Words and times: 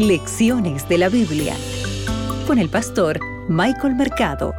Lecciones 0.00 0.88
de 0.88 0.96
la 0.96 1.10
Biblia 1.10 1.54
con 2.46 2.58
el 2.58 2.70
pastor 2.70 3.20
Michael 3.50 3.96
Mercado. 3.96 4.54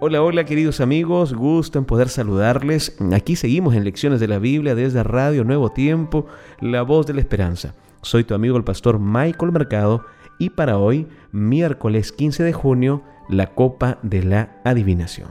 Hola, 0.00 0.20
hola 0.20 0.44
queridos 0.44 0.80
amigos, 0.80 1.32
gusto 1.32 1.78
en 1.78 1.84
poder 1.84 2.08
saludarles. 2.08 2.96
Aquí 3.12 3.36
seguimos 3.36 3.76
en 3.76 3.84
Lecciones 3.84 4.18
de 4.18 4.26
la 4.26 4.40
Biblia 4.40 4.74
desde 4.74 5.04
Radio 5.04 5.44
Nuevo 5.44 5.70
Tiempo, 5.70 6.26
la 6.60 6.82
voz 6.82 7.06
de 7.06 7.14
la 7.14 7.20
esperanza. 7.20 7.76
Soy 8.02 8.24
tu 8.24 8.34
amigo 8.34 8.56
el 8.56 8.64
pastor 8.64 8.98
Michael 8.98 9.52
Mercado 9.52 10.04
y 10.40 10.50
para 10.50 10.76
hoy, 10.76 11.06
miércoles 11.30 12.10
15 12.10 12.42
de 12.42 12.52
junio, 12.52 13.04
la 13.28 13.54
copa 13.54 14.00
de 14.02 14.24
la 14.24 14.60
adivinación. 14.64 15.28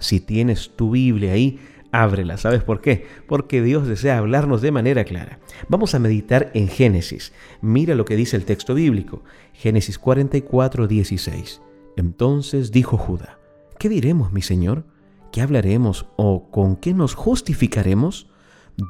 Si 0.00 0.18
tienes 0.18 0.74
tu 0.76 0.92
Biblia 0.92 1.32
ahí, 1.32 1.60
ábrela. 1.92 2.38
¿Sabes 2.38 2.64
por 2.64 2.80
qué? 2.80 3.06
Porque 3.28 3.62
Dios 3.62 3.86
desea 3.86 4.18
hablarnos 4.18 4.62
de 4.62 4.72
manera 4.72 5.04
clara. 5.04 5.38
Vamos 5.68 5.94
a 5.94 5.98
meditar 5.98 6.50
en 6.54 6.68
Génesis. 6.68 7.32
Mira 7.60 7.94
lo 7.94 8.04
que 8.04 8.16
dice 8.16 8.36
el 8.36 8.44
texto 8.44 8.74
bíblico. 8.74 9.22
Génesis 9.52 9.98
44, 9.98 10.88
16. 10.88 11.60
Entonces 11.96 12.72
dijo 12.72 12.96
Judá, 12.96 13.38
¿qué 13.78 13.88
diremos, 13.88 14.32
mi 14.32 14.42
Señor? 14.42 14.84
¿Qué 15.30 15.42
hablaremos 15.42 16.06
o 16.16 16.50
con 16.50 16.76
qué 16.76 16.94
nos 16.94 17.14
justificaremos? 17.14 18.28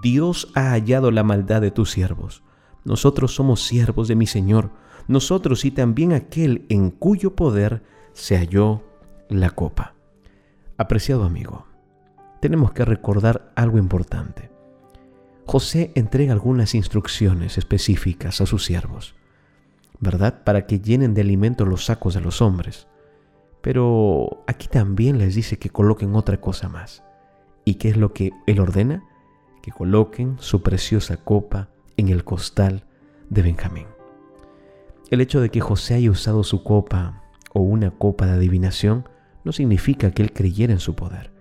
Dios 0.02 0.50
ha 0.54 0.70
hallado 0.70 1.10
la 1.10 1.24
maldad 1.24 1.60
de 1.60 1.70
tus 1.70 1.90
siervos. 1.90 2.42
Nosotros 2.84 3.34
somos 3.34 3.64
siervos 3.64 4.08
de 4.08 4.16
mi 4.16 4.26
Señor, 4.26 4.70
nosotros 5.08 5.64
y 5.64 5.70
también 5.70 6.12
aquel 6.12 6.64
en 6.68 6.90
cuyo 6.90 7.34
poder 7.34 7.82
se 8.12 8.36
halló 8.36 8.82
la 9.28 9.50
copa. 9.50 9.94
Apreciado 10.78 11.24
amigo, 11.24 11.66
tenemos 12.42 12.72
que 12.72 12.84
recordar 12.84 13.52
algo 13.54 13.78
importante. 13.78 14.50
José 15.46 15.92
entrega 15.94 16.32
algunas 16.32 16.74
instrucciones 16.74 17.56
específicas 17.56 18.40
a 18.40 18.46
sus 18.46 18.64
siervos, 18.64 19.14
¿verdad? 20.00 20.42
Para 20.42 20.66
que 20.66 20.80
llenen 20.80 21.14
de 21.14 21.20
alimento 21.20 21.64
los 21.64 21.84
sacos 21.84 22.14
de 22.14 22.20
los 22.20 22.42
hombres. 22.42 22.88
Pero 23.60 24.42
aquí 24.48 24.66
también 24.66 25.18
les 25.18 25.36
dice 25.36 25.60
que 25.60 25.70
coloquen 25.70 26.16
otra 26.16 26.40
cosa 26.40 26.68
más. 26.68 27.04
¿Y 27.64 27.74
qué 27.74 27.90
es 27.90 27.96
lo 27.96 28.12
que 28.12 28.32
él 28.48 28.58
ordena? 28.58 29.04
Que 29.62 29.70
coloquen 29.70 30.34
su 30.40 30.62
preciosa 30.64 31.18
copa 31.18 31.68
en 31.96 32.08
el 32.08 32.24
costal 32.24 32.86
de 33.30 33.42
Benjamín. 33.42 33.86
El 35.12 35.20
hecho 35.20 35.40
de 35.40 35.50
que 35.50 35.60
José 35.60 35.94
haya 35.94 36.10
usado 36.10 36.42
su 36.42 36.64
copa 36.64 37.22
o 37.52 37.60
una 37.60 37.92
copa 37.92 38.26
de 38.26 38.32
adivinación 38.32 39.08
no 39.44 39.52
significa 39.52 40.10
que 40.10 40.22
él 40.22 40.32
creyera 40.32 40.72
en 40.72 40.80
su 40.80 40.96
poder. 40.96 41.31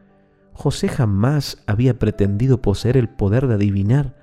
José 0.62 0.90
jamás 0.90 1.58
había 1.66 1.98
pretendido 1.98 2.62
poseer 2.62 2.96
el 2.96 3.10
poder 3.10 3.48
de 3.48 3.56
adivinar, 3.56 4.14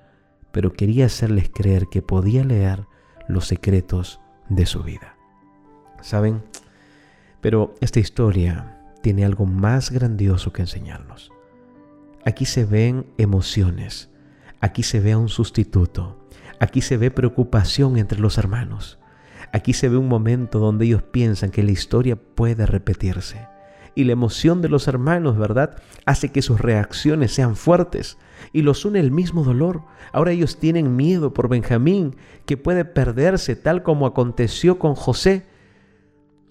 pero 0.53 0.73
quería 0.73 1.07
hacerles 1.07 1.51
creer 1.53 1.89
que 1.91 2.01
podía 2.01 2.45
leer 2.45 2.87
los 3.27 3.49
secretos 3.49 4.21
de 4.49 4.65
su 4.65 4.85
vida. 4.85 5.17
¿Saben? 6.01 6.45
Pero 7.41 7.75
esta 7.81 7.99
historia 7.99 8.79
tiene 9.03 9.25
algo 9.25 9.47
más 9.47 9.91
grandioso 9.91 10.53
que 10.53 10.63
enseñarnos. 10.63 11.33
Aquí 12.25 12.45
se 12.45 12.65
ven 12.65 13.07
emociones, 13.19 14.09
aquí 14.61 14.85
se 14.85 15.01
ve 15.01 15.11
a 15.11 15.19
un 15.19 15.29
sustituto, 15.29 16.25
aquí 16.61 16.83
se 16.83 16.99
ve 16.99 17.11
preocupación 17.11 17.97
entre 17.97 18.21
los 18.21 18.39
hermanos, 18.39 19.01
aquí 19.53 19.73
se 19.73 19.89
ve 19.89 19.97
un 19.97 20.07
momento 20.07 20.61
donde 20.61 20.85
ellos 20.85 21.03
piensan 21.03 21.51
que 21.51 21.65
la 21.65 21.73
historia 21.73 22.15
puede 22.15 22.65
repetirse 22.65 23.58
y 23.95 24.05
la 24.05 24.13
emoción 24.13 24.63
de 24.63 24.69
los 24.69 24.89
hermanos, 24.89 25.39
¿verdad? 25.39 25.77
Hace 26.07 26.31
que 26.31 26.43
sus 26.43 26.61
reacciones 26.61 27.33
sean 27.33 27.57
fuertes 27.57 28.19
y 28.53 28.63
los 28.63 28.85
une 28.85 29.01
el 29.01 29.11
mismo 29.11 29.45
dolor. 29.45 29.83
Ahora 30.13 30.33
ellos 30.33 30.59
tienen 30.59 30.97
miedo 30.97 31.33
por 31.33 31.49
Benjamín, 31.49 32.17
que 32.47 32.57
puede 32.57 32.85
perderse 32.85 33.57
tal 33.57 33.83
como 33.83 34.07
aconteció 34.07 34.79
con 34.79 34.95
José. 34.95 35.47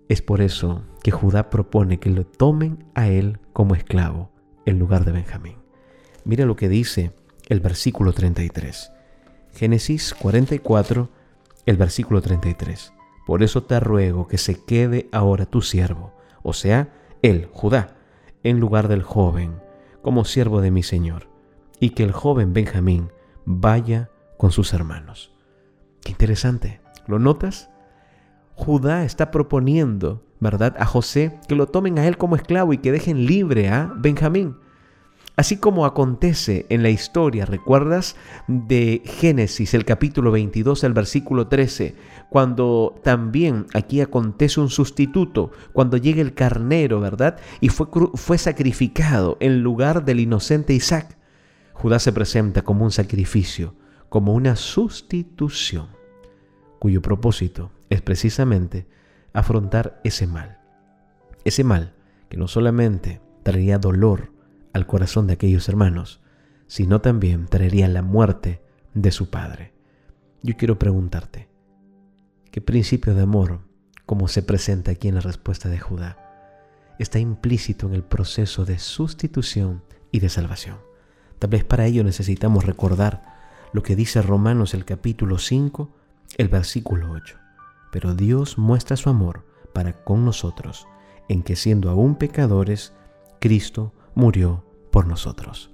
Es 0.09 0.22
por 0.22 0.41
eso 0.41 0.84
que 1.03 1.11
Judá 1.11 1.50
propone 1.50 2.00
que 2.00 2.09
lo 2.09 2.25
tomen 2.25 2.85
a 2.95 3.07
él 3.07 3.40
como 3.53 3.75
esclavo 3.75 4.31
en 4.66 4.79
lugar 4.79 5.06
de 5.06 5.11
Benjamín. 5.11 5.57
Mira 6.25 6.45
lo 6.45 6.56
que 6.56 6.69
dice 6.69 7.13
el 7.47 7.59
versículo 7.59 8.13
33. 8.13 8.91
Génesis 9.53 10.13
44, 10.13 11.09
el 11.66 11.78
versículo 11.78 12.22
33. 12.22 12.94
Por 13.25 13.44
eso 13.44 13.63
te 13.63 13.79
ruego 13.79 14.28
que 14.28 14.38
se 14.38 14.63
quede 14.63 15.09
ahora 15.11 15.45
tu 15.45 15.61
siervo, 15.61 16.13
o 16.44 16.53
sea, 16.53 16.90
él, 17.22 17.50
Judá, 17.51 17.95
en 18.44 18.59
lugar 18.59 18.88
del 18.88 19.03
joven, 19.03 19.59
como 20.01 20.25
siervo 20.25 20.61
de 20.61 20.72
mi 20.72 20.83
Señor, 20.83 21.29
y 21.79 21.91
que 21.91 22.03
el 22.03 22.11
joven 22.11 22.53
Benjamín 22.53 23.11
vaya 23.45 24.09
con 24.38 24.51
sus 24.51 24.73
hermanos. 24.73 25.33
Qué 26.01 26.11
interesante, 26.11 26.81
¿lo 27.07 27.19
notas? 27.19 27.69
Judá 28.55 29.03
está 29.03 29.31
proponiendo, 29.31 30.23
¿verdad?, 30.39 30.75
a 30.79 30.85
José 30.85 31.39
que 31.47 31.55
lo 31.55 31.67
tomen 31.67 32.00
a 32.00 32.07
él 32.07 32.17
como 32.17 32.35
esclavo 32.35 32.73
y 32.73 32.78
que 32.78 32.91
dejen 32.91 33.25
libre 33.25 33.69
a 33.69 33.91
Benjamín. 33.95 34.57
Así 35.37 35.57
como 35.57 35.85
acontece 35.85 36.65
en 36.69 36.81
la 36.81 36.89
historia, 36.89 37.45
¿recuerdas? 37.45 38.15
De 38.47 39.03
Génesis, 39.05 39.75
el 39.75 39.85
capítulo 39.85 40.31
22, 40.31 40.83
el 40.83 40.93
versículo 40.93 41.47
13, 41.47 41.93
cuando 42.31 42.99
también 43.03 43.67
aquí 43.75 44.01
acontece 44.01 44.59
un 44.59 44.71
sustituto, 44.71 45.51
cuando 45.73 45.97
llega 45.97 46.23
el 46.23 46.33
carnero, 46.33 46.99
¿verdad? 46.99 47.37
Y 47.61 47.69
fue, 47.69 47.85
fue 48.15 48.39
sacrificado 48.39 49.37
en 49.39 49.61
lugar 49.61 50.05
del 50.05 50.21
inocente 50.21 50.73
Isaac. 50.73 51.15
Judá 51.71 51.99
se 51.99 52.11
presenta 52.11 52.63
como 52.63 52.83
un 52.83 52.91
sacrificio, 52.91 53.75
como 54.09 54.33
una 54.33 54.55
sustitución, 54.55 55.89
cuyo 56.79 57.03
propósito 57.03 57.69
es 57.91 58.01
precisamente 58.01 58.87
afrontar 59.33 60.01
ese 60.03 60.25
mal. 60.25 60.57
Ese 61.45 61.63
mal 61.63 61.93
que 62.27 62.37
no 62.37 62.47
solamente 62.47 63.21
traería 63.43 63.77
dolor, 63.77 64.35
al 64.77 64.88
corazón 64.88 65.27
de 65.27 65.33
aquellos 65.33 65.67
hermanos, 65.67 66.21
sino 66.67 67.01
también 67.01 67.47
traería 67.47 67.88
la 67.88 68.01
muerte 68.01 68.61
de 68.93 69.11
su 69.11 69.29
padre. 69.29 69.73
Yo 70.43 70.55
quiero 70.55 70.79
preguntarte, 70.79 71.49
¿qué 72.51 72.61
principio 72.61 73.16
de 73.16 73.23
amor, 73.23 73.61
como 74.05 74.27
se 74.27 74.43
presenta 74.43 74.91
aquí 74.91 75.07
en 75.07 75.16
la 75.16 75.21
respuesta 75.21 75.67
de 75.67 75.79
Judá, 75.79 76.17
está 76.99 77.19
implícito 77.19 77.87
en 77.87 77.95
el 77.95 78.03
proceso 78.03 78.66
de 78.66 78.79
sustitución 78.79 79.83
y 80.11 80.19
de 80.19 80.29
salvación? 80.29 80.77
Tal 81.39 81.49
vez 81.49 81.63
para 81.63 81.85
ello 81.85 82.03
necesitamos 82.03 82.66
recordar 82.66 83.35
lo 83.73 83.83
que 83.83 83.95
dice 83.95 84.21
Romanos 84.21 84.73
el 84.73 84.85
capítulo 84.85 85.39
5, 85.39 85.89
el 86.37 86.49
versículo 86.49 87.11
8. 87.11 87.37
Pero 87.91 88.16
Dios 88.16 88.57
muestra 88.57 88.95
su 88.95 89.09
amor 89.09 89.45
para 89.73 89.93
con 90.03 90.23
nosotros, 90.23 90.87
en 91.29 91.43
que 91.43 91.55
siendo 91.55 91.89
aún 91.89 92.16
pecadores, 92.16 92.93
Cristo 93.39 93.93
murió 94.16 94.66
por 94.97 95.06
nosotros. 95.06 95.69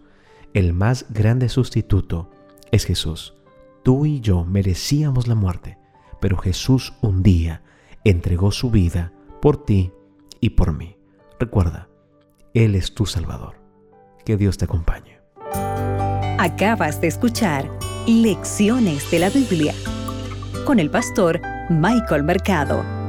El 0.53 0.73
más 0.73 1.05
grande 1.07 1.47
sustituto 1.47 2.29
es 2.73 2.83
Jesús. 2.83 3.33
Tú 3.81 4.05
y 4.05 4.19
yo 4.19 4.43
merecíamos 4.43 5.29
la 5.29 5.35
muerte, 5.35 5.77
pero 6.19 6.35
Jesús 6.35 6.91
un 7.01 7.23
día 7.23 7.63
entregó 8.03 8.51
su 8.51 8.69
vida 8.69 9.13
por 9.41 9.63
ti 9.63 9.93
y 10.41 10.49
por 10.49 10.73
mí. 10.73 10.97
Recuerda, 11.39 11.87
Él 12.53 12.75
es 12.75 12.95
tu 12.95 13.05
Salvador. 13.05 13.55
Que 14.25 14.35
Dios 14.35 14.57
te 14.57 14.65
acompañe. 14.65 15.21
Acabas 16.37 16.99
de 16.99 17.07
escuchar 17.07 17.71
Lecciones 18.05 19.09
de 19.09 19.19
la 19.19 19.29
Biblia 19.29 19.73
con 20.65 20.79
el 20.79 20.89
pastor 20.89 21.39
Michael 21.69 22.23
Mercado. 22.23 23.02